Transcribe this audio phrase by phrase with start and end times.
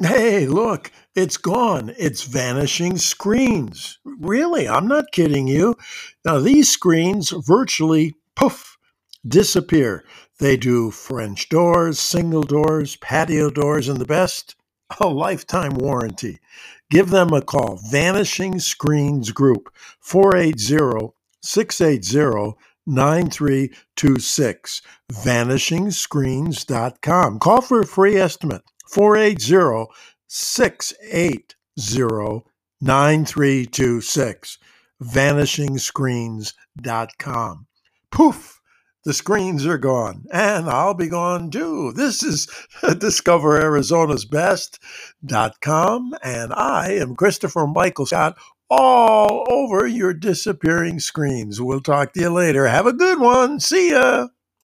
[0.00, 1.92] Hey, look, it's gone.
[1.98, 3.98] It's vanishing screens.
[4.04, 5.74] Really, I'm not kidding you.
[6.24, 8.78] Now, these screens virtually poof
[9.26, 10.04] disappear.
[10.38, 14.54] They do French doors, single doors, patio doors, and the best
[15.00, 16.38] a lifetime warranty.
[16.90, 17.80] Give them a call.
[17.90, 19.68] Vanishing Screens Group,
[20.00, 21.08] 480
[21.42, 22.54] 680
[22.86, 24.82] 9326.
[25.12, 27.38] VanishingScreens.com.
[27.40, 28.62] Call for a free estimate.
[28.88, 29.86] 480
[30.26, 31.54] 680
[32.80, 34.58] 9326.
[35.02, 37.66] VanishingScreens.com.
[38.10, 38.54] Poof!
[39.04, 41.92] The screens are gone, and I'll be gone too.
[41.92, 42.46] This is
[42.98, 44.24] Discover Arizona's
[46.22, 48.36] and I am Christopher Michael Scott
[48.68, 51.60] all over your disappearing screens.
[51.60, 52.66] We'll talk to you later.
[52.66, 53.60] Have a good one.
[53.60, 54.28] See ya.